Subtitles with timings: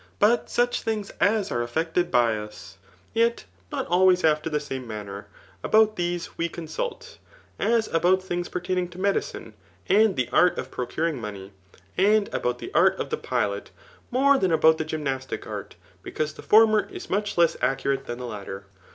[0.17, 2.79] But such things as are effected by us,
[3.13, 5.27] yet not always after the same manner,
[5.63, 7.19] about these we ooo suit;
[7.59, 9.53] as about things pertaim'ng to medicine,
[9.87, 11.51] and the art of procuring money,
[11.99, 13.69] ai^ about the art of the pilot
[14.09, 18.25] more than about the gymnastic art, because the former is much less accurate than the
[18.25, 18.65] latter.